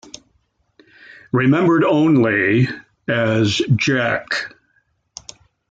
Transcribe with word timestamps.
Remembered 1.31 1.83
only...as 1.83 3.61
Jack. 3.75 4.49